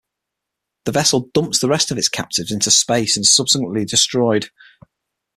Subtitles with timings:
[0.85, 4.49] The vessel dumps the rest of its captives into space and is subsequently destroyed.